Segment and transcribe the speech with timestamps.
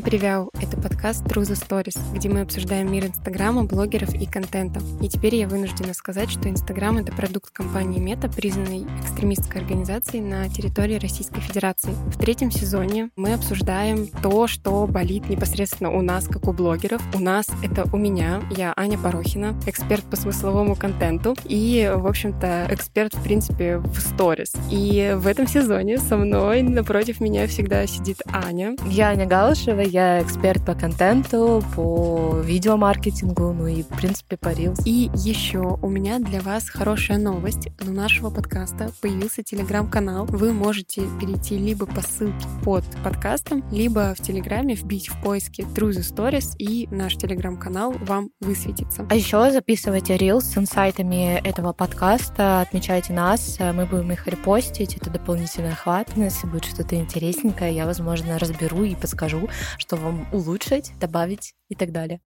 [0.00, 0.48] Всем привет!
[0.54, 4.80] Это подкаст True the Stories, где мы обсуждаем мир Инстаграма, блогеров и контента.
[5.02, 10.48] И теперь я вынуждена сказать, что Инстаграм— это продукт компании Мета, признанной экстремистской организацией на
[10.48, 11.90] территории Российской Федерации.
[12.06, 17.02] В третьем сезоне мы обсуждаем то, что болит непосредственно у нас, как у блогеров.
[17.14, 22.68] У нас это у меня, я Аня Порохина, эксперт по смысловому контенту и, в общем-то,
[22.70, 24.54] эксперт, в принципе, в сторис.
[24.70, 28.76] И в этом сезоне со мной напротив меня всегда сидит Аня.
[28.86, 34.82] Я Аня Галышева, я эксперт по контенту, по видеомаркетингу, ну и, в принципе, по Reels.
[34.84, 37.68] И еще у меня для вас хорошая новость.
[37.86, 40.26] У нашего подкаста появился телеграм-канал.
[40.26, 45.90] Вы можете перейти либо по ссылке под подкастом, либо в Телеграме вбить в поиске True
[45.90, 49.06] the Stories, и наш телеграм-канал вам высветится.
[49.10, 55.10] А еще записывайте Reels с инсайтами этого подкаста, отмечайте нас, мы будем их репостить, это
[55.10, 56.08] дополнительный охват.
[56.14, 61.92] Если будет что-то интересненькое, я, возможно, разберу и подскажу, что вам улучшить, добавить и так
[61.92, 62.20] далее.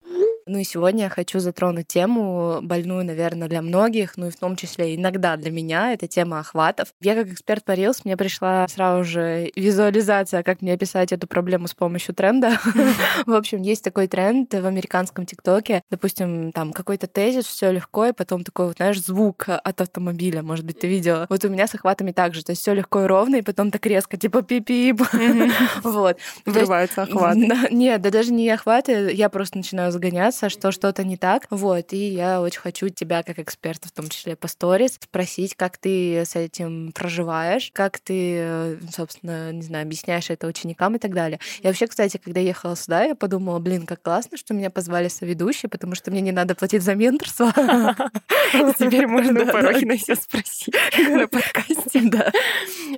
[0.47, 4.57] Ну и сегодня я хочу затронуть тему, больную, наверное, для многих, ну и в том
[4.57, 6.89] числе иногда для меня, это тема охватов.
[7.01, 11.69] Я как эксперт по Reels, мне пришла сразу же визуализация, как мне описать эту проблему
[11.69, 12.59] с помощью тренда.
[13.27, 15.83] В общем, есть такой тренд в американском ТикТоке.
[15.91, 20.65] Допустим, там какой-то тезис, все легко, и потом такой, вот, знаешь, звук от автомобиля, может
[20.65, 21.27] быть, ты видела.
[21.29, 23.71] Вот у меня с охватами так же, то есть все легко и ровно, и потом
[23.71, 25.03] так резко, типа пип-пип.
[25.83, 26.19] Вот.
[26.47, 27.51] Врываются охваты.
[27.71, 31.47] Нет, да даже не охваты, я просто начинаю загонять бояться, что что-то не так.
[31.51, 35.79] Вот, и я очень хочу тебя, как эксперта, в том числе по сторис, спросить, как
[35.79, 41.39] ты с этим проживаешь, как ты, собственно, не знаю, объясняешь это ученикам и так далее.
[41.61, 45.69] И вообще, кстати, когда ехала сюда, я подумала, блин, как классно, что меня позвали соведущие,
[45.69, 47.53] потому что мне не надо платить за менторство.
[48.79, 52.01] Теперь можно у Порохиной все спросить на подкасте.
[52.13, 52.31] Да.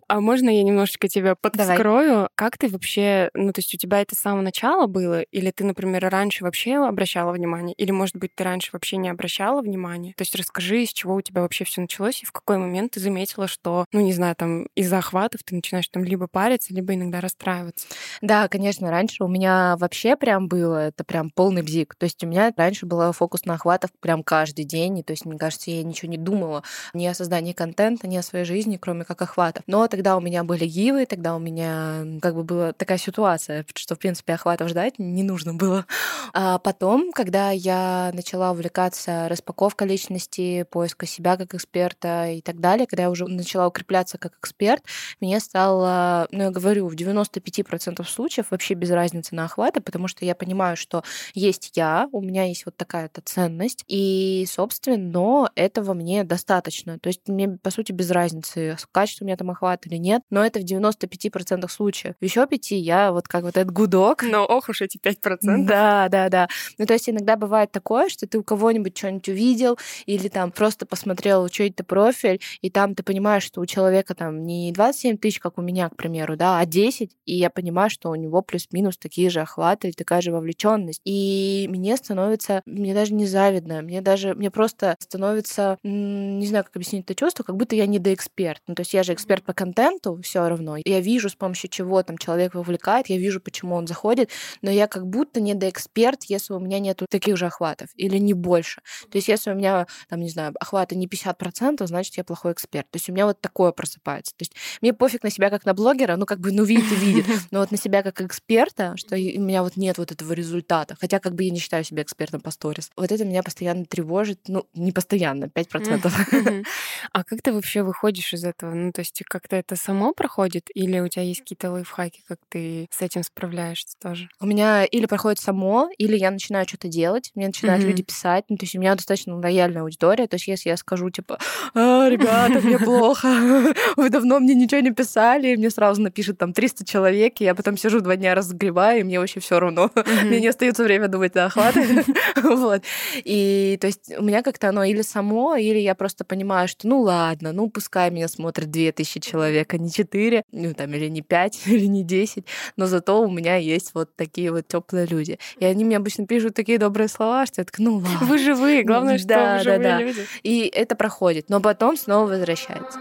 [0.08, 2.28] А можно я немножечко тебя подскрою?
[2.34, 5.20] Как ты вообще, ну, то есть у тебя это с самого начала было?
[5.22, 7.74] Или ты, например, раньше вообще обращалась обращала внимание?
[7.76, 10.12] Или, может быть, ты раньше вообще не обращала внимания?
[10.16, 13.00] То есть расскажи, с чего у тебя вообще все началось, и в какой момент ты
[13.00, 17.20] заметила, что, ну, не знаю, там, из-за охватов ты начинаешь там либо париться, либо иногда
[17.20, 17.86] расстраиваться.
[18.20, 21.94] Да, конечно, раньше у меня вообще прям было, это прям полный бзик.
[21.96, 25.24] То есть у меня раньше был фокус на охватах прям каждый день, и то есть,
[25.24, 26.62] мне кажется, я ничего не думала
[26.92, 29.62] ни о создании контента, ни о своей жизни, кроме как охватов.
[29.66, 33.94] Но тогда у меня были гивы, тогда у меня как бы была такая ситуация, что,
[33.94, 35.86] в принципе, охватов ждать не нужно было.
[36.32, 42.86] А потом, когда я начала увлекаться распаковкой личности, поиска себя как эксперта и так далее,
[42.86, 44.82] когда я уже начала укрепляться как эксперт,
[45.20, 50.24] мне стало, ну, я говорю, в 95% случаев вообще без разницы на охваты, потому что
[50.24, 51.02] я понимаю, что
[51.34, 56.98] есть я, у меня есть вот такая-то ценность, и, собственно, но этого мне достаточно.
[56.98, 60.44] То есть мне, по сути, без разницы, качество у меня там охват или нет, но
[60.44, 62.14] это в 95% случаев.
[62.20, 64.22] Еще 5 я вот как вот этот гудок.
[64.24, 65.64] Но ох уж эти 5%.
[65.64, 66.48] Да, да, да.
[66.78, 70.86] Ну, то есть иногда бывает такое, что ты у кого-нибудь что-нибудь увидел или там просто
[70.86, 75.58] посмотрел чей-то профиль, и там ты понимаешь, что у человека там не 27 тысяч, как
[75.58, 79.30] у меня, к примеру, да, а 10, и я понимаю, что у него плюс-минус такие
[79.30, 81.00] же охваты или такая же вовлеченность.
[81.04, 86.76] И мне становится, мне даже не завидно, мне даже, мне просто становится, не знаю, как
[86.76, 88.62] объяснить это чувство, как будто я не доэксперт.
[88.66, 90.76] Ну, то есть я же эксперт по контенту все равно.
[90.84, 94.30] Я вижу, с помощью чего там человек вовлекает, я вижу, почему он заходит,
[94.62, 98.34] но я как будто не доэксперт, если у меня нету таких же охватов или не
[98.34, 98.80] больше.
[99.10, 102.88] То есть если у меня, там, не знаю, охваты не 50%, значит, я плохой эксперт.
[102.90, 104.32] То есть у меня вот такое просыпается.
[104.36, 106.94] То есть мне пофиг на себя как на блогера, ну, как бы, ну, видит и
[106.94, 110.96] видит, но вот на себя как эксперта, что у меня вот нет вот этого результата,
[111.00, 112.90] хотя как бы я не считаю себя экспертом по сторис.
[112.96, 116.64] Вот это меня постоянно тревожит, ну, не постоянно, 5%.
[117.12, 118.74] А как ты вообще выходишь из этого?
[118.74, 122.88] Ну, то есть как-то это само проходит, или у тебя есть какие-то лайфхаки, как ты
[122.90, 124.28] с этим справляешься тоже?
[124.40, 127.88] У меня или проходит само, или я начинаю что-то делать, мне начинают mm-hmm.
[127.88, 128.44] люди писать.
[128.48, 130.26] Ну, то есть у меня достаточно лояльная аудитория.
[130.26, 131.38] То есть если я скажу, типа,
[131.74, 133.28] а, ребята, мне плохо,
[133.96, 137.76] вы давно мне ничего не писали, мне сразу напишет там 300 человек, и я потом
[137.76, 139.90] сижу два дня разогреваю, и мне вообще все равно.
[139.94, 140.24] Mm-hmm.
[140.24, 142.04] Мне не остается время думать на охваты.
[142.42, 142.82] вот.
[143.24, 147.00] И то есть у меня как-то оно или само, или я просто понимаю, что ну
[147.00, 151.62] ладно, ну пускай меня смотрят 2000 человек, а не 4, ну там или не 5,
[151.66, 152.44] или не 10,
[152.76, 155.38] но зато у меня есть вот такие вот теплые люди.
[155.58, 158.18] И они мне обычно пишут такие добрые слова, что я так, ну ладно.
[158.26, 160.00] Вы живые, главное, что да, вы живые да, да.
[160.00, 160.26] люди.
[160.42, 162.98] И это проходит, но потом снова возвращается.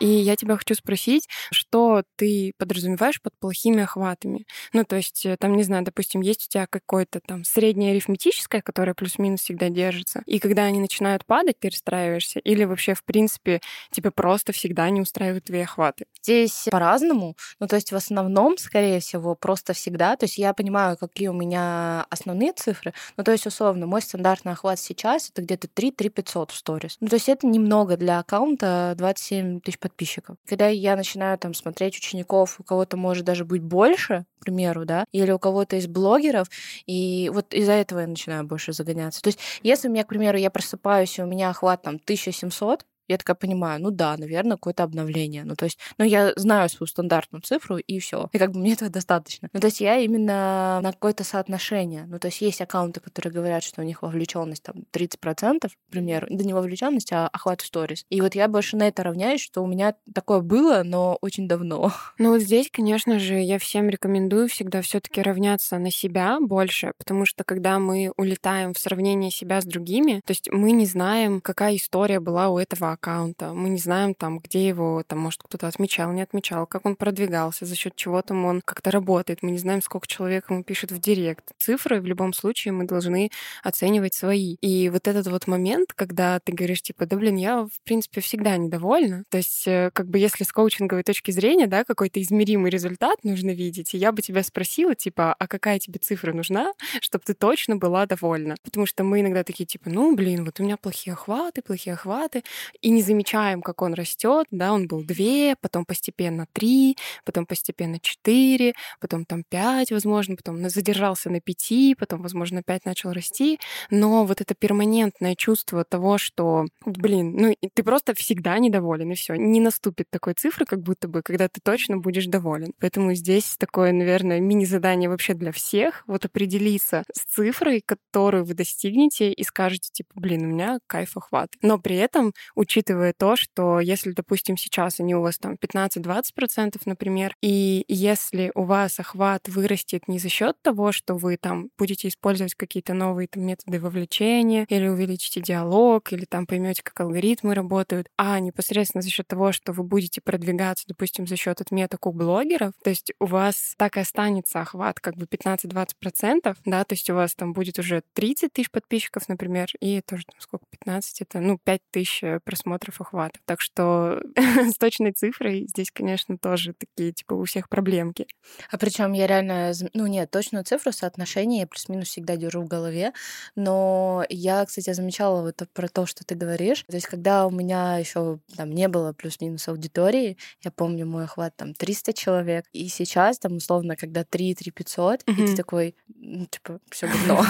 [0.00, 4.46] И я тебя хочу спросить, что ты подразумеваешь под плохими охватами?
[4.72, 8.62] Ну, то есть, э, там, не знаю, допустим, есть у тебя какое-то там среднее арифметическое,
[8.62, 13.60] которое плюс-минус всегда держится, и когда они начинают падать, ты расстраиваешься, или вообще, в принципе,
[13.92, 16.06] тебя просто всегда не устраивают твои охваты?
[16.22, 17.36] Здесь по-разному.
[17.58, 20.16] Ну, то есть, в основном, скорее всего, просто всегда.
[20.16, 22.94] То есть, я понимаю, какие у меня основные цифры.
[23.16, 26.96] Ну, то есть, условно, мой стандартный охват сейчас это где-то 3-3 500 в сторис.
[27.00, 30.36] Ну, то есть, это немного для аккаунта 27 тысяч подписчиков.
[30.48, 35.04] Когда я начинаю там смотреть учеников, у кого-то может даже быть больше, к примеру, да,
[35.12, 36.48] или у кого-то из блогеров,
[36.86, 39.20] и вот из-за этого я начинаю больше загоняться.
[39.20, 42.84] То есть, если у меня, к примеру, я просыпаюсь, и у меня охват там 1700,
[43.10, 45.42] я такая понимаю, ну да, наверное, какое-то обновление.
[45.44, 48.28] Ну, то есть, ну, я знаю свою стандартную цифру, и все.
[48.32, 49.48] И как бы мне этого достаточно.
[49.52, 52.04] Ну, то есть, я именно на какое-то соотношение.
[52.06, 56.28] Ну, то есть, есть аккаунты, которые говорят, что у них вовлеченность там 30%, к примеру.
[56.30, 58.04] Да не вовлеченность, а охват сторис.
[58.10, 61.92] И вот я больше на это равняюсь, что у меня такое было, но очень давно.
[62.18, 66.92] Ну, вот здесь, конечно же, я всем рекомендую всегда все таки равняться на себя больше,
[66.98, 71.40] потому что когда мы улетаем в сравнение себя с другими, то есть мы не знаем,
[71.40, 73.52] какая история была у этого аккаунта.
[73.54, 77.64] Мы не знаем там, где его, там, может, кто-то отмечал, не отмечал, как он продвигался,
[77.64, 79.42] за счет чего там он как-то работает.
[79.42, 81.52] Мы не знаем, сколько человек ему пишет в директ.
[81.58, 83.30] Цифры в любом случае мы должны
[83.62, 84.56] оценивать свои.
[84.60, 88.56] И вот этот вот момент, когда ты говоришь, типа, да, блин, я, в принципе, всегда
[88.56, 89.24] недовольна.
[89.30, 93.50] То есть, э, как бы, если с коучинговой точки зрения, да, какой-то измеримый результат нужно
[93.50, 97.76] видеть, и я бы тебя спросила, типа, а какая тебе цифра нужна, чтобы ты точно
[97.76, 98.56] была довольна?
[98.62, 102.42] Потому что мы иногда такие, типа, ну, блин, вот у меня плохие охваты, плохие охваты,
[102.82, 107.98] и не замечаем, как он растет, да, он был две, потом постепенно три, потом постепенно
[108.00, 113.58] четыре, потом там пять, возможно, потом задержался на пяти, потом, возможно, пять начал расти,
[113.90, 119.34] но вот это перманентное чувство того, что, блин, ну ты просто всегда недоволен, и все,
[119.34, 122.72] не наступит такой цифры, как будто бы, когда ты точно будешь доволен.
[122.80, 129.32] Поэтому здесь такое, наверное, мини-задание вообще для всех, вот определиться с цифрой, которую вы достигнете,
[129.32, 131.50] и скажете, типа, блин, у меня кайф охват.
[131.62, 132.32] Но при этом,
[132.70, 138.62] учитывая то, что если, допустим, сейчас они у вас там 15-20%, например, и если у
[138.62, 143.42] вас охват вырастет не за счет того, что вы там будете использовать какие-то новые там,
[143.42, 149.26] методы вовлечения, или увеличите диалог, или там поймете, как алгоритмы работают, а непосредственно за счет
[149.26, 153.74] того, что вы будете продвигаться, допустим, за счет отметок у блогеров, то есть у вас
[153.78, 158.02] так и останется охват как бы 15-20%, да, то есть у вас там будет уже
[158.12, 163.00] 30 тысяч подписчиков, например, и тоже там сколько, 15, это, ну, 5 тысяч просмотров просмотров
[163.00, 163.42] охватов.
[163.46, 168.26] Так что с точной цифрой здесь, конечно, тоже такие, типа, у всех проблемки.
[168.70, 173.12] А причем я реально, ну нет, точную цифру соотношение я плюс-минус всегда держу в голове,
[173.56, 176.84] но я, кстати, замечала вот про то, что ты говоришь.
[176.88, 181.56] То есть, когда у меня еще там не было плюс-минус аудитории, я помню мой охват
[181.56, 186.80] там 300 человек, и сейчас там условно, когда 3-3 500, и ты такой, ну, типа,
[186.90, 187.44] все говно.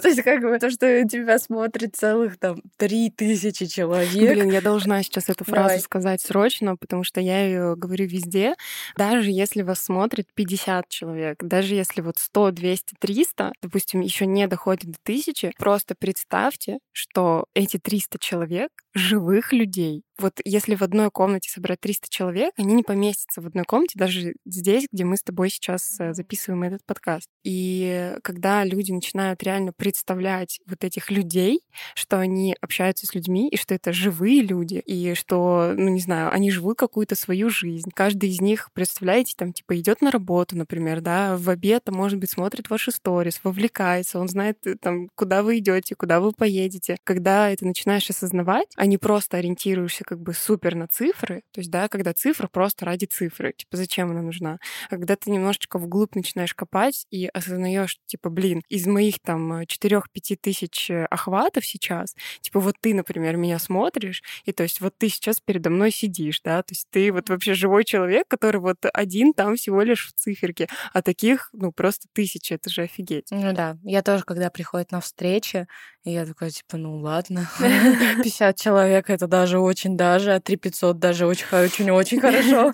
[0.00, 4.34] То есть, как бы, то, что тебя смотрит целых там 3000 человек, человек.
[4.34, 5.80] Блин, я должна сейчас эту фразу Давай.
[5.80, 8.54] сказать срочно, потому что я ее говорю везде.
[8.96, 14.46] Даже если вас смотрит 50 человек, даже если вот 100, 200, 300, допустим, еще не
[14.46, 20.02] доходит до тысячи, просто представьте, что эти 300 человек живых людей.
[20.20, 24.34] Вот если в одной комнате собрать 300 человек, они не поместятся в одной комнате, даже
[24.44, 27.26] здесь, где мы с тобой сейчас э, записываем этот подкаст.
[27.42, 31.62] И когда люди начинают реально представлять вот этих людей,
[31.94, 36.30] что они общаются с людьми, и что это живые люди, и что, ну не знаю,
[36.30, 37.90] они живут какую-то свою жизнь.
[37.94, 42.18] Каждый из них, представляете, там типа идет на работу, например, да, в обед, а может
[42.18, 46.98] быть, смотрит ваши сторис, вовлекается, он знает э, там, куда вы идете, куда вы поедете.
[47.04, 51.70] Когда это начинаешь осознавать, а не просто ориентируешься как бы супер на цифры, то есть,
[51.70, 54.58] да, когда цифра просто ради цифры, типа, зачем она нужна?
[54.88, 60.36] А когда ты немножечко вглубь начинаешь копать и осознаешь, типа, блин, из моих там 4-5
[60.40, 65.08] тысяч э, охватов сейчас, типа, вот ты, например, меня смотришь, и то есть вот ты
[65.08, 69.32] сейчас передо мной сидишь, да, то есть ты вот вообще живой человек, который вот один
[69.32, 73.28] там всего лишь в циферке, а таких, ну, просто тысячи, это же офигеть.
[73.30, 75.68] Ну да, я тоже, когда приходят на встречи,
[76.04, 77.46] и я такая, типа, ну ладно,
[78.22, 82.72] 50 человек это даже очень даже, а 3 500 даже очень-очень-очень хорошо.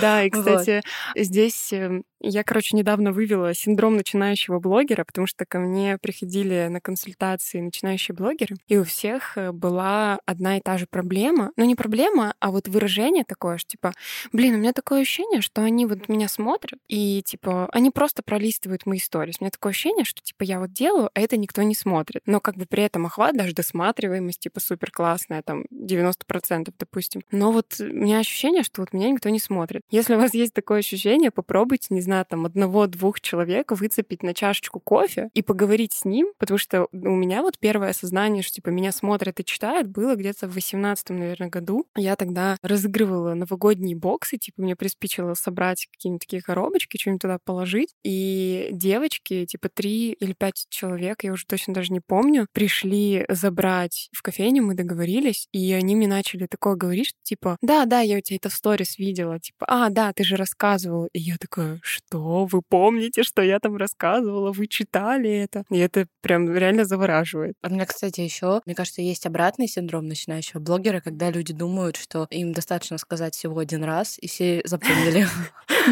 [0.00, 0.82] Да, и, кстати,
[1.16, 6.80] здесь эм, Я, короче, недавно вывела синдром начинающего блогера, потому что ко мне приходили на
[6.80, 11.50] консультации начинающие блогеры, и у всех э, была одна и та же проблема.
[11.56, 13.92] Ну, не проблема, а вот выражение такое, что типа,
[14.32, 18.86] блин, у меня такое ощущение, что они вот меня смотрят, и типа, они просто пролистывают
[18.86, 19.36] мои сторис.
[19.40, 22.22] У меня такое ощущение, что типа я вот делаю, а это никто не смотрит.
[22.26, 27.22] Но как бы при этом охват, даже досматриваемость, типа, супер классная, там, 90%, допустим.
[27.30, 29.82] Но вот у меня ощущение, что вот меня никто не смотрит.
[29.90, 34.80] Если у вас есть такое ощущение, попробуйте, не знаю, там, одного-двух человек выцепить на чашечку
[34.80, 38.92] кофе и поговорить с ним, потому что у меня вот первое осознание, что, типа, меня
[38.92, 41.86] смотрят и читают, было где-то в 18 наверное, году.
[41.96, 47.94] Я тогда разыгрывала новогодние боксы, типа, мне приспичило собрать какие-нибудь такие коробочки, что-нибудь туда положить.
[48.04, 54.08] И девочки, типа, три или пять человек, я уже точно даже не помню, пришли забрать
[54.12, 58.18] в кофейню, мы договорились, и они мне начали такое говорить, что, типа, да, да, я
[58.18, 61.08] у тебя это в сторис видела, типа, а, да, ты же рассказывала.
[61.12, 65.64] И я такая, что, вы помните, что я там рассказывала, вы читали это?
[65.70, 67.54] И это прям реально завораживает.
[67.62, 72.26] У меня, кстати, еще, мне кажется, есть обратный синдром начинающего блогера, когда люди думают, что
[72.30, 75.26] им достаточно сказать всего один раз, и все запомнили.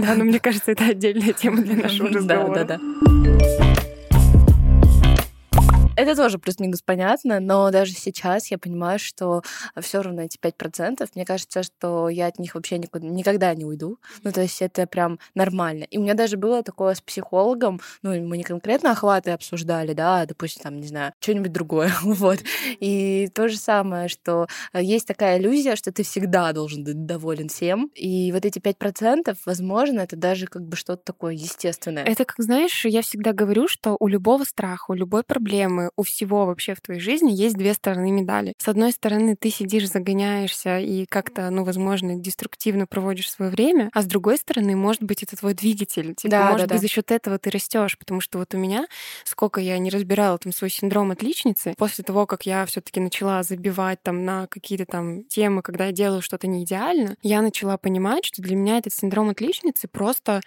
[0.03, 2.65] Да, но мне кажется, это отдельная тема для нашего разговора.
[2.65, 3.64] Да, да, да.
[5.97, 9.43] Это тоже плюс-минус понятно, но даже сейчас я понимаю, что
[9.81, 13.99] все равно эти 5%, мне кажется, что я от них вообще никуда, никогда не уйду.
[14.25, 15.85] Ну, то есть это прям нормально.
[15.85, 20.23] И у меня даже было такое с психологом, ну, мы не конкретно охваты обсуждали, да,
[20.23, 22.41] а, допустим, там, не знаю, что-нибудь другое, вот.
[22.81, 27.91] И то же самое, что есть такая иллюзия, что ты всегда должен быть доволен всем,
[27.95, 32.03] и вот эти 5%, возможно, это даже как бы что-то такое естественное.
[32.03, 36.47] Это, как знаешь, я всегда говорю, что у любого страха, у любой проблемы, у всего
[36.47, 38.55] вообще в твоей жизни есть две стороны медали.
[38.59, 44.03] С одной стороны, ты сидишь, загоняешься и как-то, ну, возможно, деструктивно проводишь свое время, а
[44.03, 46.15] с другой стороны, может быть, это твой двигатель.
[46.15, 46.87] Типа, да, может да, быть, да.
[46.87, 48.87] за счет этого ты растешь, потому что вот у меня,
[49.25, 54.03] сколько я не разбирала там свой синдром отличницы, после того, как я все-таки начала забивать
[54.03, 58.43] там на какие-то там темы, когда я делаю что-то не идеально, я начала понимать, что
[58.43, 60.41] для меня этот синдром отличницы просто,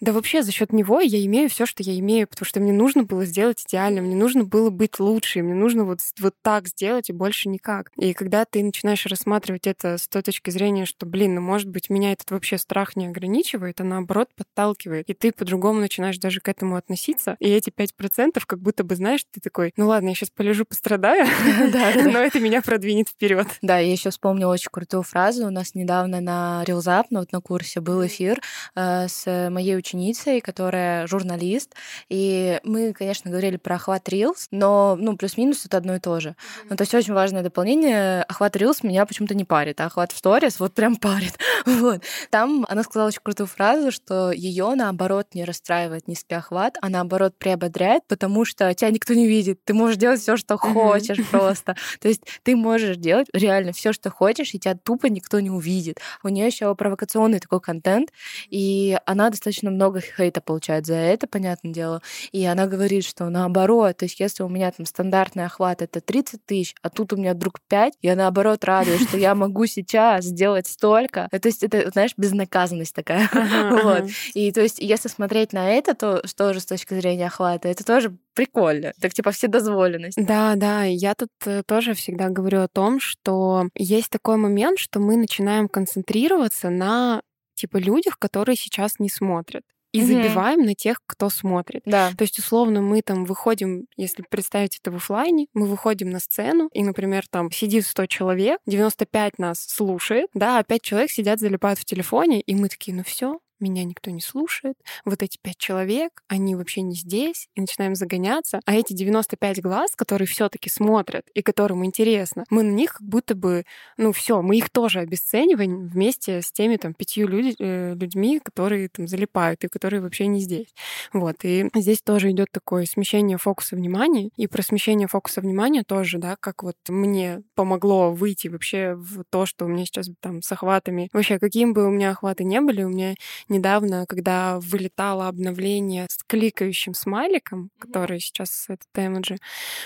[0.00, 3.04] да вообще за счет него я имею все, что я имею, потому что мне нужно
[3.04, 7.08] было сделать идеально, мне нужно было быть быть лучше, мне нужно вот, вот так сделать
[7.08, 7.90] и больше никак.
[7.96, 11.88] И когда ты начинаешь рассматривать это с той точки зрения, что, блин, ну, может быть,
[11.88, 16.48] меня этот вообще страх не ограничивает, а наоборот подталкивает, и ты по-другому начинаешь даже к
[16.48, 20.28] этому относиться, и эти 5% как будто бы, знаешь, ты такой, ну ладно, я сейчас
[20.30, 21.26] полежу, пострадаю,
[22.12, 23.46] но это меня продвинет вперед.
[23.62, 25.46] Да, я еще вспомнила очень крутую фразу.
[25.46, 28.42] У нас недавно на Reels ну, вот на курсе был эфир
[28.74, 31.74] э, с моей ученицей, которая журналист,
[32.10, 36.30] и мы, конечно, говорили про охват Reels, но ну, плюс-минус это одно и то же.
[36.30, 36.66] Mm-hmm.
[36.70, 38.22] Ну, то есть очень важное дополнение.
[38.22, 41.38] Охват Reels меня почему-то не парит, а охват в сторис вот прям парит.
[41.66, 42.02] вот.
[42.30, 47.34] Там она сказала очень крутую фразу, что ее наоборот не расстраивает низкий охват, а наоборот
[47.38, 49.60] приободряет, потому что тебя никто не видит.
[49.64, 51.30] Ты можешь делать все, что хочешь mm-hmm.
[51.30, 51.76] просто.
[52.00, 56.00] То есть ты можешь делать реально все, что хочешь, и тебя тупо никто не увидит.
[56.22, 58.10] У нее еще провокационный такой контент,
[58.50, 62.02] и она достаточно много хейта получает за это, понятное дело.
[62.32, 66.00] И она говорит, что наоборот, то есть если у меня меня там стандартный охват это
[66.00, 70.24] 30 тысяч, а тут у меня вдруг 5, я наоборот радуюсь, что я могу сейчас
[70.24, 71.28] сделать столько.
[71.30, 73.28] То есть это, знаешь, безнаказанность такая.
[73.82, 74.10] вот.
[74.34, 78.16] И то есть если смотреть на это, то тоже с точки зрения охвата, это тоже
[78.34, 78.92] прикольно.
[79.00, 80.16] Так типа вседозволенность.
[80.16, 80.84] Да, да.
[80.84, 85.68] Я тут э, тоже всегда говорю о том, что есть такой момент, что мы начинаем
[85.68, 87.22] концентрироваться на
[87.54, 89.62] типа людях, которые сейчас не смотрят
[89.94, 90.08] и угу.
[90.08, 91.82] забиваем на тех, кто смотрит.
[91.86, 92.10] Да.
[92.18, 96.68] То есть, условно, мы там выходим, если представить это в офлайне, мы выходим на сцену,
[96.72, 101.78] и, например, там сидит 100 человек, 95 нас слушает, да, а 5 человек сидят, залипают
[101.78, 106.22] в телефоне, и мы такие, ну все, меня никто не слушает, вот эти пять человек,
[106.28, 111.24] они вообще не здесь, и начинаем загоняться, а эти 95 глаз, которые все таки смотрят
[111.34, 113.64] и которым интересно, мы на них как будто бы,
[113.96, 118.88] ну все, мы их тоже обесцениваем вместе с теми там пятью люди, э, людьми, которые
[118.88, 120.74] там залипают и которые вообще не здесь.
[121.12, 126.18] Вот, и здесь тоже идет такое смещение фокуса внимания, и про смещение фокуса внимания тоже,
[126.18, 130.50] да, как вот мне помогло выйти вообще в то, что у меня сейчас там с
[130.52, 133.14] охватами, вообще каким бы у меня охваты не были, у меня
[133.54, 139.36] недавно, когда вылетало обновление с кликающим смайликом, который сейчас этот эмоджи,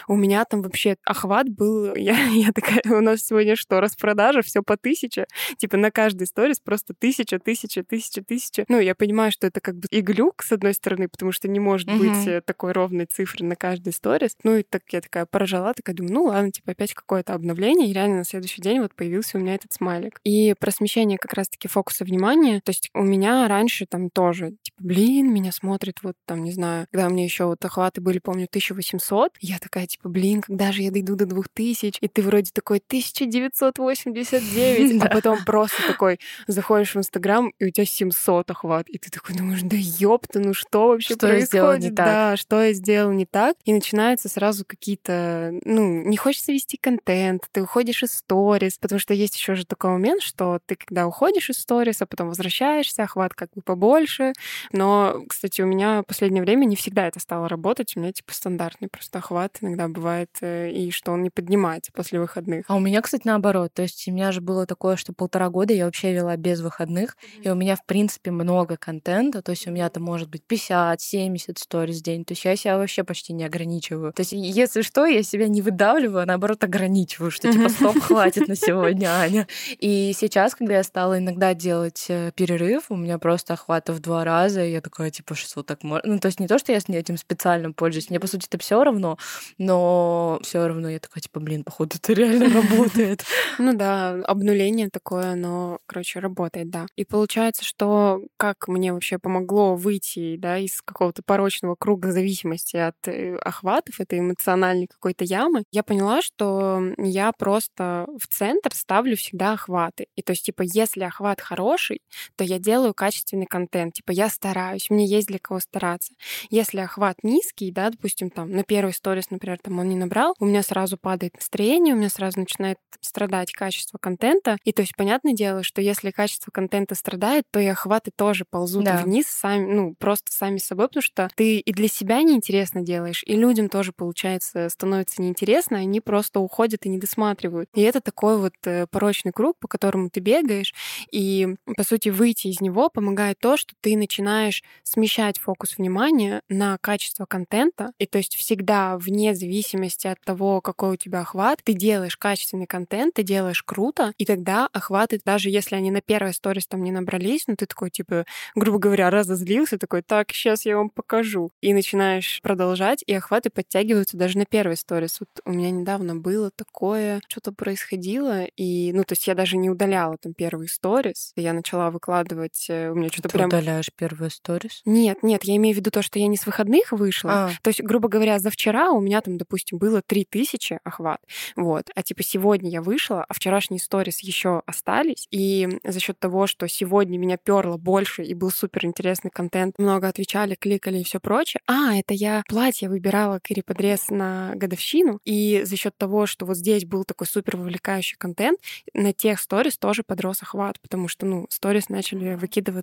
[0.06, 4.62] у меня там вообще охват был, я, я такая, у нас сегодня что, распродажа, все
[4.62, 5.26] по тысяче,
[5.58, 8.64] типа на каждой сторис просто тысяча, тысяча, тысяча, тысяча.
[8.68, 11.60] Ну, я понимаю, что это как бы и глюк, с одной стороны, потому что не
[11.60, 11.98] может mm-hmm.
[11.98, 14.36] быть э, такой ровной цифры на каждой сторис.
[14.44, 17.92] Ну, и так я такая поражала, такая думаю, ну ладно, типа опять какое-то обновление, и
[17.92, 20.20] реально на следующий день вот появился у меня этот смайлик.
[20.24, 24.80] И про смещение как раз-таки фокуса внимания, то есть у меня раньше там тоже, типа,
[24.80, 28.46] блин, меня смотрит вот там, не знаю, когда у меня еще вот охваты были, помню,
[28.48, 31.98] 1800, я такая, типа, блин, когда же я дойду до 2000?
[32.00, 37.84] И ты вроде такой 1989, а потом просто такой заходишь в Инстаграм, и у тебя
[37.84, 41.94] 700 охват, и ты такой думаешь, да ёпта, ну что вообще что происходит?
[41.94, 43.56] Да, что я сделал не так?
[43.64, 49.14] И начинаются сразу какие-то, ну, не хочется вести контент, ты уходишь из сторис, потому что
[49.14, 53.34] есть еще же такой момент, что ты когда уходишь из сторис, а потом возвращаешься, охват
[53.38, 54.32] как бы побольше.
[54.72, 57.96] Но, кстати, у меня в последнее время не всегда это стало работать.
[57.96, 62.20] У меня типа стандартный просто охват иногда бывает, э, и что он не поднимается после
[62.20, 62.64] выходных.
[62.68, 63.72] А у меня, кстати, наоборот.
[63.72, 67.16] То есть у меня же было такое, что полтора года я вообще вела без выходных,
[67.42, 69.40] и у меня, в принципе, много контента.
[69.42, 72.24] То есть у меня там может быть 50, 70 сториз в день.
[72.24, 74.12] То есть я себя вообще почти не ограничиваю.
[74.12, 78.48] То есть если что, я себя не выдавливаю, а наоборот ограничиваю, что типа стоп, хватит
[78.48, 79.46] на сегодня, Аня.
[79.78, 84.24] И сейчас, когда я стала иногда делать э, перерыв, у меня просто охвата в два
[84.24, 86.14] раза, и я такая, типа, что так можно?
[86.14, 88.58] Ну, то есть не то, что я с этим специально пользуюсь, мне, по сути, это
[88.58, 89.18] все равно,
[89.58, 93.24] но все равно я такая, типа, блин, походу, это реально работает.
[93.58, 96.86] Ну да, обнуление такое, но, короче, работает, да.
[96.96, 102.96] И получается, что как мне вообще помогло выйти, да, из какого-то порочного круга зависимости от
[103.06, 109.52] э, охватов, этой эмоциональной какой-то ямы, я поняла, что я просто в центр ставлю всегда
[109.52, 110.06] охваты.
[110.16, 112.00] И то есть, типа, если охват хороший,
[112.36, 113.94] то я делаю качественный контент.
[113.94, 116.12] Типа, я стараюсь, мне есть для кого стараться.
[116.50, 120.44] Если охват низкий, да, допустим, там, на первый сторис, например, там он не набрал, у
[120.44, 124.56] меня сразу падает настроение, у меня сразу начинает страдать качество контента.
[124.64, 128.84] И то есть, понятное дело, что если качество контента страдает, то и охваты тоже ползут
[128.84, 129.02] да.
[129.02, 133.34] вниз сами, ну, просто сами собой, потому что ты и для себя неинтересно делаешь, и
[133.34, 137.68] людям тоже, получается, становится неинтересно, они просто уходят и не досматривают.
[137.74, 140.74] И это такой вот э, порочный круг, по которому ты бегаешь,
[141.10, 143.07] и, по сути, выйти из него помогает
[143.40, 149.34] то, что ты начинаешь смещать фокус внимания на качество контента, и то есть всегда вне
[149.34, 154.24] зависимости от того, какой у тебя охват, ты делаешь качественный контент, ты делаешь круто, и
[154.24, 158.24] тогда охваты, даже если они на первой сторис там не набрались, ну ты такой, типа,
[158.54, 161.50] грубо говоря, разозлился, такой, так, сейчас я вам покажу.
[161.60, 165.20] И начинаешь продолжать, и охваты подтягиваются даже на первой сторис.
[165.20, 169.70] Вот у меня недавно было такое, что-то происходило, и, ну, то есть я даже не
[169.70, 173.46] удаляла там первые сторис, я начала выкладывать, э, у меня что-то прям...
[173.48, 174.82] удаляешь первую сторис?
[174.84, 177.32] Нет, нет, я имею в виду то, что я не с выходных вышла.
[177.32, 177.50] А.
[177.62, 181.20] То есть, грубо говоря, за вчера у меня там, допустим, было 3000 охват,
[181.56, 186.46] вот, а типа сегодня я вышла, а вчерашние сторис еще остались, и за счет того,
[186.46, 191.20] что сегодня меня перло больше и был супер интересный контент, много отвечали, кликали и все
[191.20, 191.60] прочее.
[191.66, 196.56] А, это я платье выбирала Кири подрез на годовщину, и за счет того, что вот
[196.56, 198.58] здесь был такой супер вовлекающий контент,
[198.94, 202.34] на тех сторис тоже подрос охват, потому что, ну, сторис начали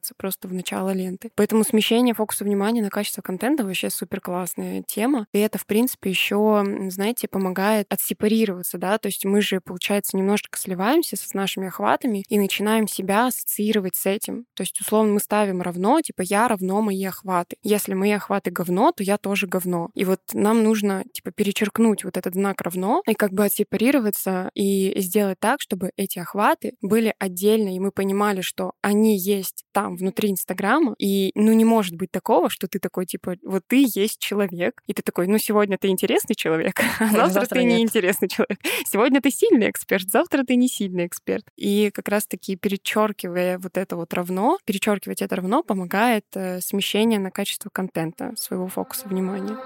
[0.05, 1.31] выкидываться просто в начало ленты.
[1.35, 5.27] Поэтому смещение фокуса внимания на качество контента вообще супер классная тема.
[5.33, 10.57] И это, в принципе, еще, знаете, помогает отсепарироваться, да, то есть мы же, получается, немножечко
[10.57, 14.45] сливаемся с нашими охватами и начинаем себя ассоциировать с этим.
[14.53, 17.57] То есть, условно, мы ставим равно, типа, я равно мои охваты.
[17.63, 19.89] Если мои охваты говно, то я тоже говно.
[19.95, 24.93] И вот нам нужно, типа, перечеркнуть вот этот знак равно и как бы отсепарироваться и
[24.97, 30.31] сделать так, чтобы эти охваты были отдельно, и мы понимали, что они есть там, внутри
[30.31, 34.81] Инстаграма, и, ну, не может быть такого, что ты такой, типа, вот ты есть человек,
[34.88, 38.60] и ты такой, ну, сегодня ты интересный человек, а завтра, завтра ты неинтересный человек.
[38.88, 41.45] Сегодня ты сильный эксперт, завтра ты не сильный эксперт.
[41.55, 47.31] И как раз-таки перечеркивая вот это вот равно, перечеркивать это равно помогает э, смещение на
[47.31, 49.58] качество контента, своего фокуса внимания.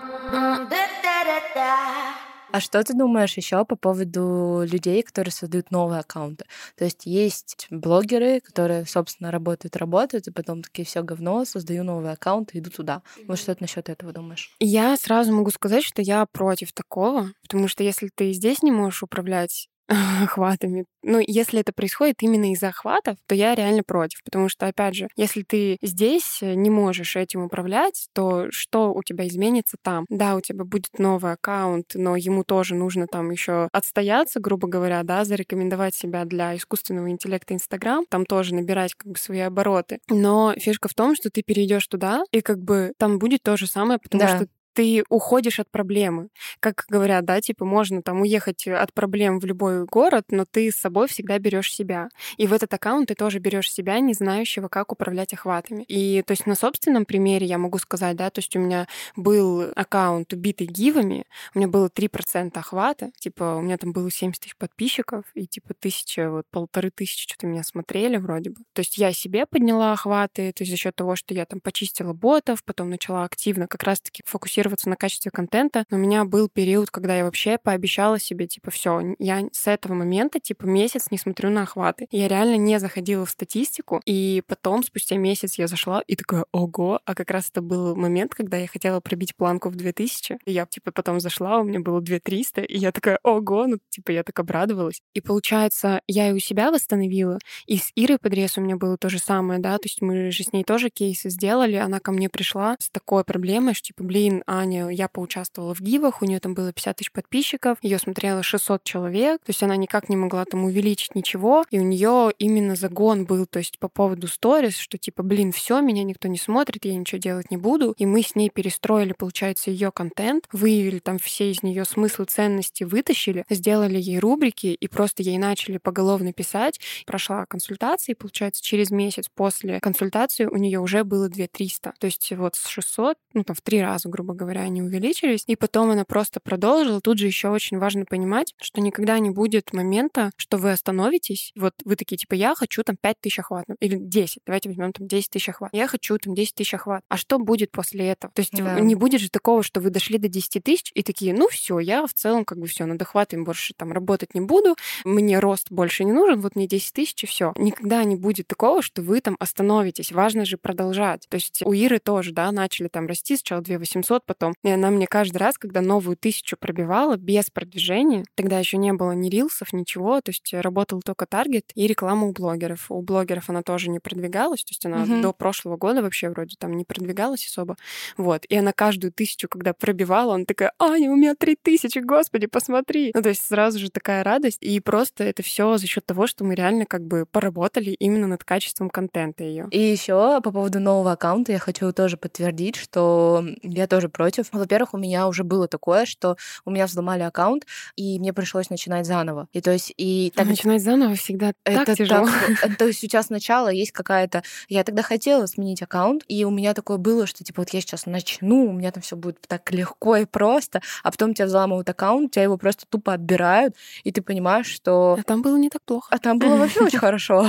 [2.51, 6.45] А что ты думаешь еще по поводу людей, которые создают новые аккаунты?
[6.75, 12.11] То есть есть блогеры, которые, собственно, работают, работают, и потом такие все говно, создаю новый
[12.11, 13.03] аккаунт и иду туда.
[13.27, 14.55] Вот что ты насчет этого думаешь?
[14.59, 19.03] Я сразу могу сказать, что я против такого, потому что если ты здесь не можешь
[19.03, 19.69] управлять
[20.23, 20.85] охватами.
[21.01, 25.07] Ну, если это происходит именно из-за охватов, то я реально против, потому что, опять же,
[25.15, 30.05] если ты здесь не можешь этим управлять, то что у тебя изменится там?
[30.09, 35.01] Да, у тебя будет новый аккаунт, но ему тоже нужно там еще отстояться, грубо говоря,
[35.03, 39.99] да, зарекомендовать себя для искусственного интеллекта Инстаграм, там тоже набирать как бы свои обороты.
[40.09, 43.67] Но фишка в том, что ты перейдешь туда, и как бы там будет то же
[43.67, 44.35] самое, потому да.
[44.35, 44.47] что
[44.79, 46.29] ты уходишь от проблемы.
[46.61, 50.77] Как говорят, да, типа можно там уехать от проблем в любой город, но ты с
[50.77, 52.07] собой всегда берешь себя.
[52.37, 55.83] И в этот аккаунт ты тоже берешь себя, не знающего, как управлять охватами.
[55.89, 58.87] И то есть на собственном примере я могу сказать, да, то есть у меня
[59.17, 64.41] был аккаунт убитый гивами, у меня было 3% охвата, типа у меня там было 70
[64.41, 68.61] тысяч подписчиков, и типа тысяча, вот полторы тысячи что-то меня смотрели вроде бы.
[68.71, 72.13] То есть я себе подняла охваты, то есть за счет того, что я там почистила
[72.13, 75.85] ботов, потом начала активно как раз-таки фокусироваться на качестве контента.
[75.89, 79.93] Но у меня был период, когда я вообще пообещала себе, типа, все, я с этого
[79.93, 82.07] момента, типа, месяц не смотрю на охваты.
[82.11, 86.99] Я реально не заходила в статистику, и потом, спустя месяц, я зашла и такая, ого,
[87.05, 90.65] а как раз это был момент, когда я хотела пробить планку в 2000, и я,
[90.65, 94.39] типа, потом зашла, у меня было 2300, и я такая, ого, ну, типа, я так
[94.39, 95.01] обрадовалась.
[95.13, 99.09] И получается, я и у себя восстановила, и с Ирой Подрез у меня было то
[99.09, 102.29] же самое, да, то есть мы же с ней тоже кейсы сделали, она ко мне
[102.29, 106.55] пришла с такой проблемой, что, типа, блин, Аня, я поучаствовала в гивах, у нее там
[106.55, 110.63] было 50 тысяч подписчиков, ее смотрело 600 человек, то есть она никак не могла там
[110.63, 115.21] увеличить ничего, и у нее именно загон был, то есть по поводу сторис, что типа,
[115.21, 118.49] блин, все, меня никто не смотрит, я ничего делать не буду, и мы с ней
[118.49, 124.67] перестроили, получается, ее контент, выявили там все из нее смыслы, ценности, вытащили, сделали ей рубрики
[124.67, 126.79] и просто ей начали поголовно писать.
[127.05, 131.93] Прошла консультация, и, получается, через месяц после консультации у нее уже было 2300.
[131.99, 135.43] То есть вот с 600, ну там в три раза, грубо говоря, они увеличились.
[135.47, 137.01] И потом она просто продолжила.
[137.01, 141.51] Тут же еще очень важно понимать, что никогда не будет момента, что вы остановитесь.
[141.55, 143.65] Вот вы такие, типа, я хочу там 5 тысяч охват.
[143.79, 144.43] Или 10.
[144.45, 145.69] Давайте возьмем там 10 тысяч охват.
[145.73, 147.03] Я хочу там 10 тысяч охват.
[147.09, 148.33] А что будет после этого?
[148.33, 148.79] То есть да.
[148.79, 152.05] не будет же такого, что вы дошли до 10 тысяч и такие, ну все, я
[152.05, 156.03] в целом как бы все, над охватами больше там работать не буду, мне рост больше
[156.03, 157.53] не нужен, вот мне 10 тысяч и все.
[157.57, 160.11] Никогда не будет такого, что вы там остановитесь.
[160.11, 161.27] Важно же продолжать.
[161.29, 164.53] То есть у Иры тоже, да, начали там расти сначала 2 800, потом.
[164.63, 169.13] И она мне каждый раз, когда новую тысячу пробивала без продвижения, тогда еще не было
[169.13, 172.91] ни рилсов, ничего, то есть работал только таргет и реклама у блогеров.
[172.91, 175.19] У блогеров она тоже не продвигалась, то есть она угу.
[175.21, 177.75] до прошлого года вообще вроде там не продвигалась особо.
[178.17, 178.45] Вот.
[178.45, 183.09] И она каждую тысячу, когда пробивала, он такая, Аня, у меня три тысячи, господи, посмотри.
[183.15, 184.59] Ну, то есть сразу же такая радость.
[184.61, 188.43] И просто это все за счет того, что мы реально как бы поработали именно над
[188.43, 189.67] качеством контента ее.
[189.71, 194.47] И еще по поводу нового аккаунта я хочу тоже подтвердить, что я тоже против.
[194.51, 199.05] Во-первых, у меня уже было такое, что у меня взломали аккаунт, и мне пришлось начинать
[199.05, 199.47] заново.
[199.53, 200.45] И то есть и так...
[200.45, 202.27] начинать заново всегда это так тяжело.
[202.61, 204.43] Так, то есть у тебя сначала есть какая-то...
[204.67, 208.07] Я тогда хотела сменить аккаунт, и у меня такое было, что типа вот я сейчас
[208.07, 212.33] начну, у меня там все будет так легко и просто, а потом тебя взламывают аккаунт,
[212.33, 215.15] тебя его просто тупо отбирают, и ты понимаешь, что...
[215.17, 216.09] А там было не так плохо.
[216.11, 217.47] А там было вообще очень хорошо.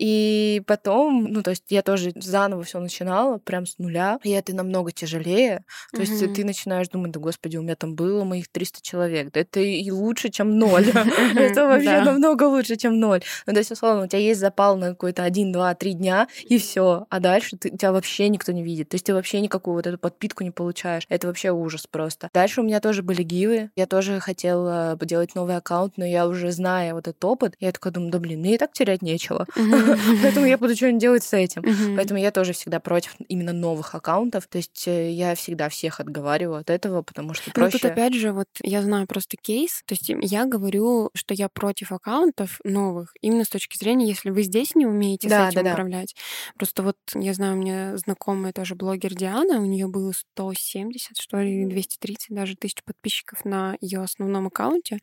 [0.00, 4.52] И потом, ну, то есть я тоже заново все начинала, прям с нуля, и это
[4.52, 5.64] намного тяжелее.
[5.92, 9.40] То есть ты начинаешь думать, да господи, у меня там было моих 300 человек, да
[9.40, 10.86] это и лучше, чем ноль.
[11.36, 13.22] Это вообще намного лучше, чем ноль.
[13.46, 16.58] Ну, то есть, условно, у тебя есть запал на какой-то один, два, три дня, и
[16.58, 17.06] все.
[17.08, 18.88] А дальше тебя вообще никто не видит.
[18.90, 21.04] То есть ты вообще никакую вот эту подпитку не получаешь.
[21.08, 22.30] Это вообще ужас просто.
[22.32, 23.70] Дальше у меня тоже были гивы.
[23.76, 27.92] Я тоже хотела делать новый аккаунт, но я уже зная вот этот опыт, я такая
[27.92, 29.46] думаю, да блин, мне и так терять нечего.
[30.22, 31.62] Поэтому я буду что-нибудь делать с этим.
[31.96, 34.46] Поэтому я тоже всегда против именно новых аккаунтов.
[34.46, 37.76] То есть э, я всегда всех отговариваю от этого, потому что проще...
[37.76, 39.82] Ну тут опять же, вот я знаю просто кейс.
[39.86, 44.42] То есть я говорю, что я против аккаунтов новых, именно с точки зрения, если вы
[44.42, 46.14] здесь не умеете да, с этим да, управлять.
[46.16, 46.52] Да.
[46.58, 51.38] Просто вот я знаю, у меня знакомая тоже блогер Диана, у нее было 170, что
[51.38, 54.98] ли, 230 даже тысяч подписчиков на ее основном аккаунте,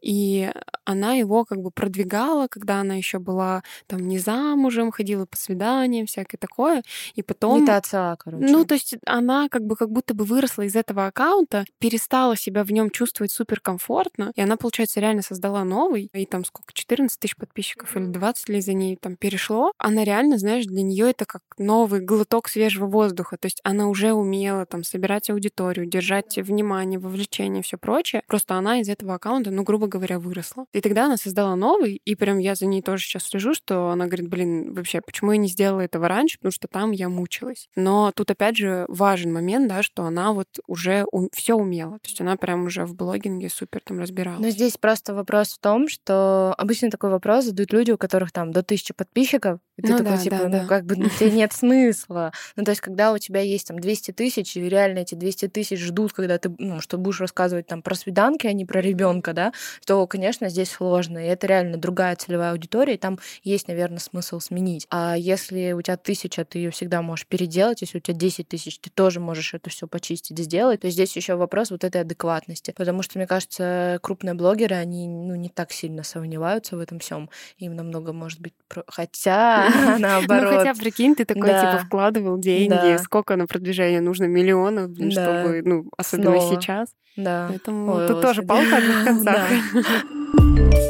[0.00, 0.50] и
[0.84, 6.06] она его как бы продвигала, когда она еще была там не замужем, ходила по свиданиям,
[6.06, 6.82] всякое такое,
[7.14, 7.64] и потом...
[7.64, 8.46] Не отца, короче.
[8.46, 12.64] Ну, то есть она как бы как будто бы выросла из этого аккаунта, перестала себя
[12.64, 17.36] в нем чувствовать суперкомфортно, и она, получается, реально создала новый, и там сколько, 14 тысяч
[17.36, 19.72] подписчиков или 20 ли за ней там перешло.
[19.76, 24.14] Она реально, знаешь, для нее это как новый глоток свежего воздуха, то есть она уже
[24.14, 28.22] умела там собирать аудиторию, держать внимание, вовлечение, все прочее.
[28.26, 30.64] Просто она из этого аккаунта, ну, грубо говоря, выросла.
[30.72, 34.06] И тогда она создала новый, и прям я за ней тоже сейчас слежу, что она
[34.06, 37.68] говорит, блин, вообще, почему я не сделала этого раньше, потому что там я мучилась.
[37.76, 42.08] Но тут опять же важен момент, да, что она вот уже ум- все умела, то
[42.08, 44.40] есть она прям уже в блогинге супер там разбиралась.
[44.40, 48.52] Но здесь просто вопрос в том, что обычно такой вопрос задают люди, у которых там
[48.52, 50.66] до тысячи подписчиков, и ты ну, такой, да, типа, да, ну, да.
[50.66, 52.32] как бы, ну, тебе нет смысла.
[52.56, 55.80] Ну, то есть, когда у тебя есть там 200 тысяч, и реально эти 200 тысяч
[55.80, 59.52] ждут, когда ты, ну, что будешь рассказывать там про свиданки, а не про ребенка, да,
[59.86, 61.18] то, конечно, здесь сложно.
[61.18, 64.86] И это реально другая целевая аудитория, и там есть, наверное, смысл сменить.
[64.90, 67.80] А если у тебя тысяча, ты ее всегда можешь переделать.
[67.80, 71.16] Если у тебя 10 тысяч, ты тоже можешь это все почистить почистить, сделать, то здесь
[71.16, 72.72] еще вопрос вот этой адекватности.
[72.76, 77.30] Потому что, мне кажется, крупные блогеры, они ну, не так сильно сомневаются в этом всем.
[77.58, 78.82] Им намного, может быть, про...
[78.88, 79.68] хотя
[79.98, 80.52] наоборот.
[80.52, 85.86] Ну, хотя, прикинь, ты такой, типа, вкладывал деньги, сколько на продвижение нужно миллионов, чтобы, ну,
[85.96, 86.88] особенно сейчас.
[87.16, 87.46] Да.
[87.48, 89.48] Поэтому тут тоже палка о двух концах.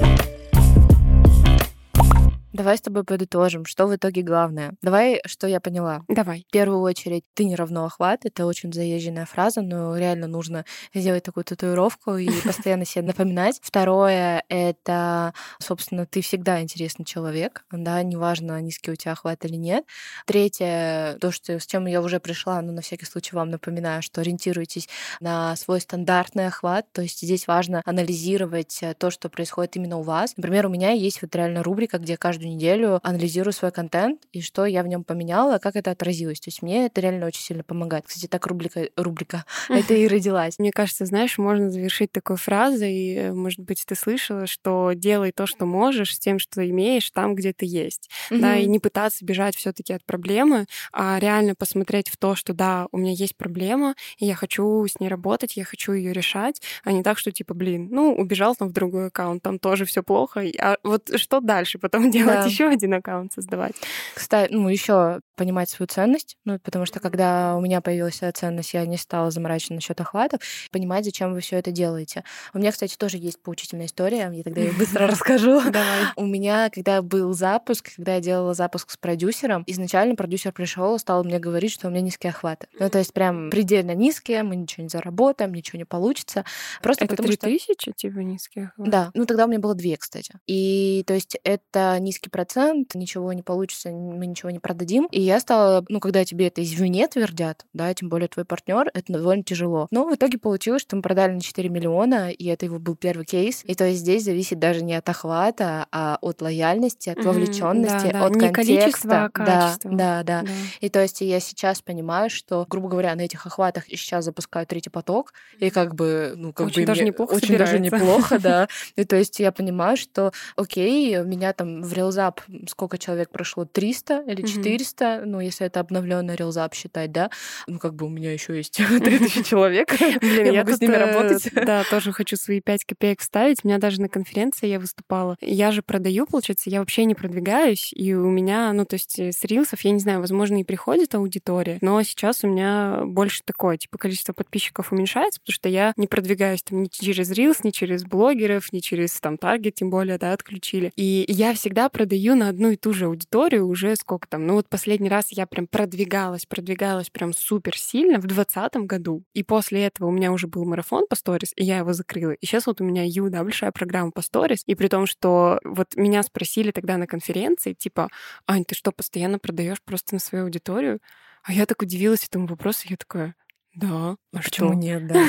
[2.61, 4.75] Давай с тобой подытожим, что в итоге главное.
[4.83, 6.05] Давай, что я поняла.
[6.09, 6.45] Давай.
[6.47, 8.27] В первую очередь, ты не равно охват.
[8.27, 13.59] Это очень заезженная фраза, но реально нужно сделать такую татуировку и постоянно себе напоминать.
[13.63, 19.87] Второе— это, собственно, ты всегда интересный человек, да, неважно, низкий у тебя охват или нет.
[20.27, 24.21] Третье, то, что, с чем я уже пришла, но на всякий случай вам напоминаю, что
[24.21, 24.87] ориентируйтесь
[25.21, 30.37] на свой стандартный охват, то есть здесь важно анализировать то, что происходит именно у вас.
[30.37, 34.67] Например, у меня есть вот реально рубрика, где каждую неделю анализирую свой контент и что
[34.67, 36.41] я в нем поменяла, как это отразилось.
[36.41, 38.05] То есть мне это реально очень сильно помогает.
[38.07, 40.59] Кстати, так рубрика, рубрика это и родилась.
[40.59, 45.47] Мне кажется, знаешь, можно завершить такой фразой, э, может быть, ты слышала, что делай то,
[45.47, 48.11] что можешь, с тем, что имеешь, там, где ты есть.
[48.31, 48.41] Mm-hmm.
[48.41, 52.53] Да, и не пытаться бежать все таки от проблемы, а реально посмотреть в то, что
[52.53, 56.61] да, у меня есть проблема, и я хочу с ней работать, я хочу ее решать,
[56.85, 60.03] а не так, что типа, блин, ну, убежал там в другой аккаунт, там тоже все
[60.03, 62.40] плохо, а вот что дальше потом делать?
[62.43, 62.49] Да.
[62.49, 63.75] еще один аккаунт создавать.
[64.15, 68.75] Кстати, ну, еще понимать свою ценность, ну, потому что когда у меня появилась своя ценность,
[68.75, 72.25] я не стала заморачиваться насчет охватов, понимать, зачем вы все это делаете.
[72.53, 75.61] У меня, кстати, тоже есть поучительная история, я тогда ее быстро расскажу.
[75.71, 76.07] Давай.
[76.17, 81.25] У меня, когда был запуск, когда я делала запуск с продюсером, изначально продюсер пришел, стал
[81.25, 82.69] мне говорить, что у меня низкие охваты.
[82.79, 86.45] Ну, то есть прям предельно низкие, мы ничего не заработаем, ничего не получится.
[86.83, 87.93] Просто это потому 3000, что...
[87.93, 88.91] типа, низкие охваты?
[88.91, 89.11] Да.
[89.15, 90.39] Ну, тогда у меня было две, кстати.
[90.47, 95.09] И, то есть, это низкий процент, ничего не получится, мы ничего не продадим.
[95.11, 99.13] И я стала, ну, когда тебе это извне твердят, да, тем более твой партнер, это
[99.13, 99.89] довольно тяжело.
[99.91, 103.25] Но в итоге получилось, что мы продали на 4 миллиона, и это его был первый
[103.25, 103.63] кейс.
[103.65, 108.13] И то есть здесь зависит даже не от охвата, а от лояльности, от вовлеченности, mm-hmm,
[108.13, 109.25] да, от не контекста.
[109.25, 110.45] А да, да, да, да.
[110.81, 114.91] И то есть я сейчас понимаю, что, грубо говоря, на этих охватах сейчас запускаю третий
[114.91, 117.79] поток, и как бы, ну, как очень бы даже неплохо очень собирается.
[117.79, 118.69] даже неплохо, да.
[118.97, 123.65] И то есть я понимаю, что, окей, меня там в Reelsап сколько человек прошло?
[123.65, 125.05] 300 или 400?
[125.05, 125.25] Mm-hmm.
[125.25, 127.31] Ну, если это обновленный Reelsap считать, да?
[127.67, 129.95] Ну, как бы у меня еще есть 3000 человек.
[130.21, 131.51] Блин, я могу с ними э, работать.
[131.71, 133.59] Да, тоже хочу свои 5 копеек вставить.
[133.65, 135.37] У меня даже на конференции я выступала.
[135.41, 137.93] Я же продаю, получается, я вообще не продвигаюсь.
[137.95, 141.15] И у меня, ну, то есть э, с рилсов, я не знаю, возможно, и приходит
[141.15, 146.07] аудитория, но сейчас у меня больше такое, типа, количество подписчиков уменьшается, потому что я не
[146.07, 150.33] продвигаюсь там ни через рилс, ни через блогеров, ни через там таргет, тем более, да,
[150.33, 150.93] отключили.
[150.97, 154.47] И я всегда продаю на одну и ту же аудиторию уже сколько там.
[154.47, 159.23] Ну вот последний раз я прям продвигалась, продвигалась прям супер сильно в двадцатом году.
[159.35, 162.31] И после этого у меня уже был марафон по сторис, и я его закрыла.
[162.31, 164.63] И сейчас вот у меня Ю, да, большая программа по сторис.
[164.65, 168.09] И при том, что вот меня спросили тогда на конференции, типа,
[168.47, 171.01] Ань, ты что, постоянно продаешь просто на свою аудиторию?
[171.43, 173.35] А я так удивилась этому вопросу, я такая,
[173.75, 174.17] да.
[174.33, 174.79] А почему что?
[174.79, 175.25] нет, да?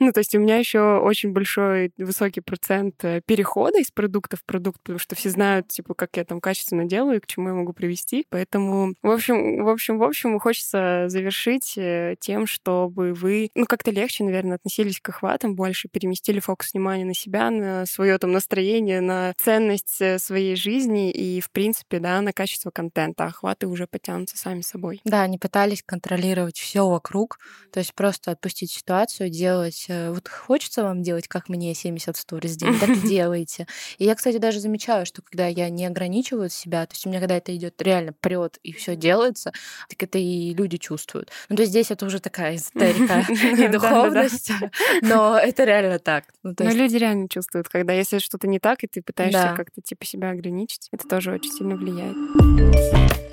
[0.00, 4.44] ну, то есть у меня еще очень большой, высокий процент э, перехода из продукта в
[4.44, 7.72] продукт, потому что все знают, типа, как я там качественно делаю, к чему я могу
[7.72, 8.26] привести.
[8.30, 13.90] Поэтому, в общем, в общем, в общем, хочется завершить э, тем, чтобы вы, ну, как-то
[13.90, 19.00] легче, наверное, относились к охватам больше, переместили фокус внимания на себя, на свое там настроение,
[19.00, 23.24] на ценность э, своей жизни и, в принципе, да, на качество контента.
[23.24, 25.00] Охваты уже потянутся сами собой.
[25.04, 27.38] Да, они пытались контролировать все вокруг,
[27.72, 29.86] то есть просто отпустить ситуацию, делать...
[29.88, 33.66] Э, вот хочется вам делать, как мне, 70 сториз в день, так и делайте.
[33.98, 37.20] И я, кстати, даже замечаю, что когда я не ограничиваю себя, то есть у меня
[37.20, 39.52] когда это идет реально прет и все делается,
[39.88, 41.30] так это и люди чувствуют.
[41.48, 44.52] Ну, то есть здесь это уже такая эзотерика и духовность,
[45.02, 46.24] но это реально так.
[46.42, 50.04] Ну, но люди реально чувствуют, когда если что-то не так, и ты пытаешься как-то типа
[50.04, 53.31] себя ограничить, это тоже очень сильно влияет.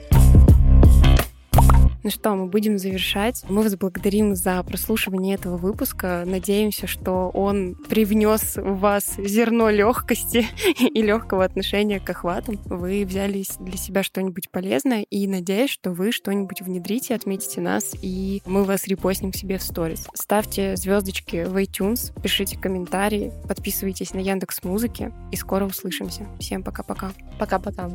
[2.01, 3.43] Ну что, мы будем завершать.
[3.49, 6.23] Мы вас благодарим за прослушивание этого выпуска.
[6.25, 10.47] Надеемся, что он привнес в вас зерно легкости
[10.79, 12.57] и легкого отношения к охватам.
[12.65, 18.41] Вы взяли для себя что-нибудь полезное и надеюсь, что вы что-нибудь внедрите, отметите нас, и
[18.45, 20.07] мы вас репостим себе в сторис.
[20.13, 26.27] Ставьте звездочки в iTunes, пишите комментарии, подписывайтесь на Яндекс Музыки и скоро услышимся.
[26.39, 27.11] Всем пока-пока.
[27.37, 27.89] Пока-пока.